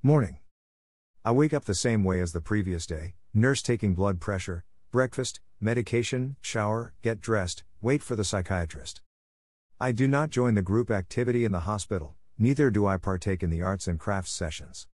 [0.00, 0.38] Morning.
[1.24, 5.40] I wake up the same way as the previous day nurse taking blood pressure, breakfast,
[5.60, 9.00] medication, shower, get dressed, wait for the psychiatrist.
[9.80, 13.50] I do not join the group activity in the hospital, neither do I partake in
[13.50, 14.86] the arts and crafts sessions.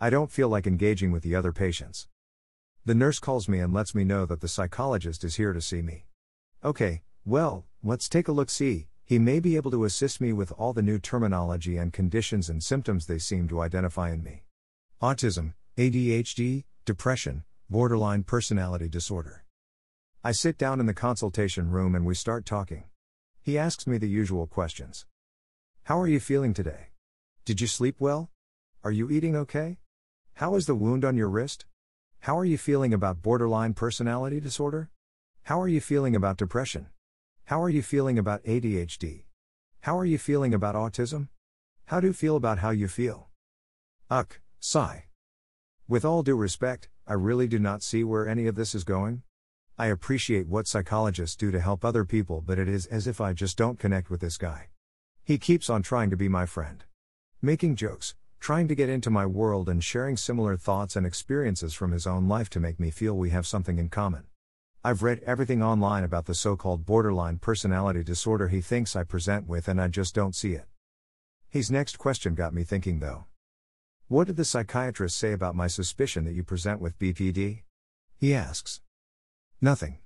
[0.00, 2.08] I don't feel like engaging with the other patients.
[2.84, 5.82] The nurse calls me and lets me know that the psychologist is here to see
[5.82, 6.06] me.
[6.64, 10.50] Okay, well, let's take a look see, he may be able to assist me with
[10.58, 14.42] all the new terminology and conditions and symptoms they seem to identify in me.
[15.00, 19.44] Autism, ADHD, depression, borderline personality disorder.
[20.24, 22.82] I sit down in the consultation room and we start talking.
[23.40, 25.06] He asks me the usual questions
[25.84, 26.88] How are you feeling today?
[27.44, 28.32] Did you sleep well?
[28.82, 29.78] Are you eating okay?
[30.34, 31.64] How is the wound on your wrist?
[32.22, 34.90] How are you feeling about borderline personality disorder?
[35.44, 36.88] How are you feeling about depression?
[37.44, 39.26] How are you feeling about ADHD?
[39.82, 41.28] How are you feeling about autism?
[41.84, 43.28] How do you feel about how you feel?
[44.10, 45.04] Uck, sigh.
[45.86, 49.22] With all due respect, I really do not see where any of this is going.
[49.78, 53.32] I appreciate what psychologists do to help other people, but it is as if I
[53.32, 54.68] just don't connect with this guy.
[55.24, 56.84] He keeps on trying to be my friend.
[57.40, 61.92] Making jokes, trying to get into my world, and sharing similar thoughts and experiences from
[61.92, 64.24] his own life to make me feel we have something in common.
[64.84, 69.46] I've read everything online about the so called borderline personality disorder he thinks I present
[69.46, 70.66] with, and I just don't see it.
[71.48, 73.24] His next question got me thinking though.
[74.10, 77.64] What did the psychiatrist say about my suspicion that you present with BPD?
[78.16, 78.80] He asks.
[79.60, 79.98] Nothing.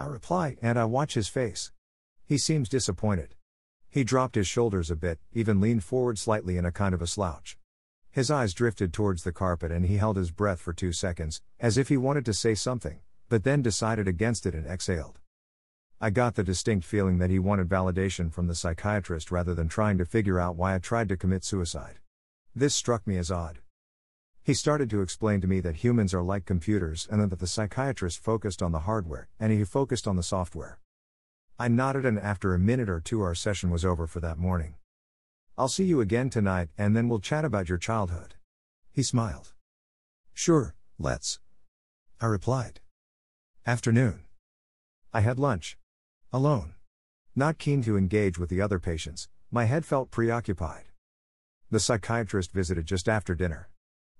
[0.00, 1.70] I reply, and I watch his face.
[2.24, 3.36] He seems disappointed.
[3.88, 7.06] He dropped his shoulders a bit, even leaned forward slightly in a kind of a
[7.06, 7.56] slouch.
[8.10, 11.78] His eyes drifted towards the carpet and he held his breath for two seconds, as
[11.78, 15.20] if he wanted to say something, but then decided against it and exhaled.
[16.00, 19.98] I got the distinct feeling that he wanted validation from the psychiatrist rather than trying
[19.98, 22.00] to figure out why I tried to commit suicide.
[22.58, 23.58] This struck me as odd.
[24.42, 28.18] He started to explain to me that humans are like computers and that the psychiatrist
[28.18, 30.78] focused on the hardware and he focused on the software.
[31.58, 34.76] I nodded, and after a minute or two, our session was over for that morning.
[35.58, 38.36] I'll see you again tonight, and then we'll chat about your childhood.
[38.90, 39.52] He smiled.
[40.32, 41.40] Sure, let's.
[42.22, 42.80] I replied.
[43.66, 44.20] Afternoon.
[45.12, 45.76] I had lunch.
[46.32, 46.72] Alone.
[47.34, 50.85] Not keen to engage with the other patients, my head felt preoccupied.
[51.76, 53.68] The psychiatrist visited just after dinner.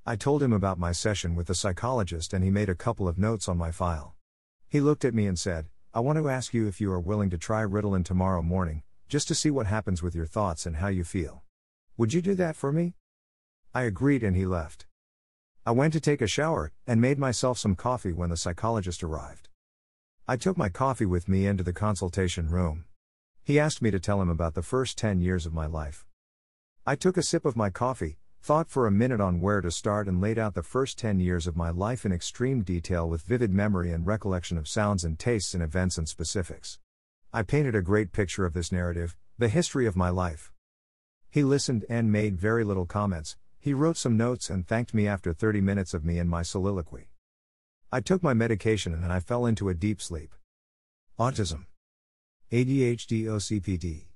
[0.04, 3.16] I told him about my session with the psychologist and he made a couple of
[3.16, 4.14] notes on my file.
[4.68, 7.30] He looked at me and said, I want to ask you if you are willing
[7.30, 10.88] to try Ritalin tomorrow morning, just to see what happens with your thoughts and how
[10.88, 11.44] you feel.
[11.96, 12.92] Would you do that for me?
[13.72, 14.84] I agreed and he left.
[15.64, 19.48] I went to take a shower and made myself some coffee when the psychologist arrived.
[20.28, 22.84] I took my coffee with me into the consultation room.
[23.42, 26.04] He asked me to tell him about the first 10 years of my life.
[26.86, 30.06] I took a sip of my coffee, Thought for a minute on where to start
[30.06, 33.52] and laid out the first 10 years of my life in extreme detail with vivid
[33.52, 36.78] memory and recollection of sounds and tastes and events and specifics.
[37.32, 40.52] I painted a great picture of this narrative, the history of my life.
[41.28, 45.32] He listened and made very little comments, he wrote some notes and thanked me after
[45.32, 47.10] 30 minutes of me and my soliloquy.
[47.90, 50.32] I took my medication and I fell into a deep sleep.
[51.18, 51.66] Autism.
[52.52, 54.06] ADHD OCPD.